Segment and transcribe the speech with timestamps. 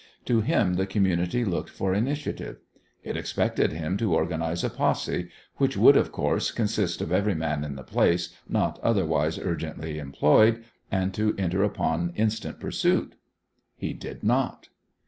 [0.25, 2.57] To him the community looked for initiative.
[3.03, 7.63] It expected him to organise a posse, which would, of course, consist of every man
[7.63, 13.13] in the place not otherwise urgently employed, and to enter upon instant pursuit.
[13.75, 14.69] He did not.